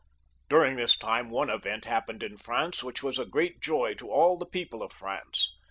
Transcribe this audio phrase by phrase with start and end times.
[0.49, 4.47] During this time one ^vent happened in France which was jLgreat joy to all the
[4.47, 5.55] people of France.